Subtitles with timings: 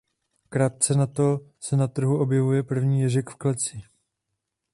[0.49, 3.81] Krátce nato se na trhu objevuje první ježek v kleci.